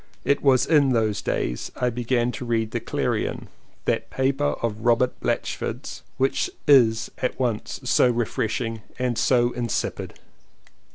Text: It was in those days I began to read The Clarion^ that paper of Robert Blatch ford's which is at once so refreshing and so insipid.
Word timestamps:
It 0.25 0.41
was 0.41 0.65
in 0.65 0.93
those 0.93 1.21
days 1.21 1.71
I 1.75 1.91
began 1.91 2.31
to 2.31 2.43
read 2.43 2.71
The 2.71 2.79
Clarion^ 2.79 3.49
that 3.85 4.09
paper 4.09 4.53
of 4.63 4.79
Robert 4.83 5.13
Blatch 5.19 5.55
ford's 5.55 6.01
which 6.17 6.49
is 6.67 7.11
at 7.19 7.39
once 7.39 7.79
so 7.83 8.09
refreshing 8.09 8.81
and 8.97 9.15
so 9.15 9.51
insipid. 9.51 10.15